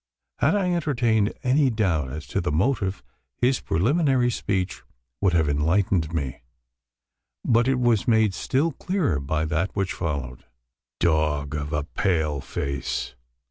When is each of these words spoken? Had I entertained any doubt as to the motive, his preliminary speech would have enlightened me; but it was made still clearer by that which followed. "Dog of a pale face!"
Had 0.39 0.55
I 0.55 0.71
entertained 0.73 1.31
any 1.43 1.69
doubt 1.69 2.11
as 2.11 2.25
to 2.29 2.41
the 2.41 2.51
motive, 2.51 3.03
his 3.37 3.59
preliminary 3.61 4.31
speech 4.31 4.81
would 5.21 5.33
have 5.33 5.47
enlightened 5.47 6.11
me; 6.11 6.41
but 7.45 7.67
it 7.67 7.79
was 7.79 8.07
made 8.07 8.33
still 8.33 8.71
clearer 8.71 9.19
by 9.19 9.45
that 9.45 9.69
which 9.75 9.93
followed. 9.93 10.45
"Dog 10.99 11.53
of 11.53 11.71
a 11.71 11.83
pale 11.83 12.41
face!" 12.41 13.13